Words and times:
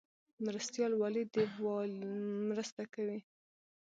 مرستیال 0.45 0.93
والی 1.01 1.23
د 1.33 1.35
والی 1.63 1.99
مرسته 2.49 2.83
کوي 2.93 3.19